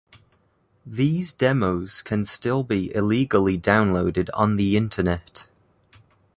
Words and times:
These 0.83 1.31
demos 1.31 2.01
can 2.01 2.25
still 2.25 2.63
be 2.63 2.91
illegally 2.95 3.55
downloaded 3.55 4.29
on 4.33 4.55
the 4.55 4.75
internet. 4.75 5.45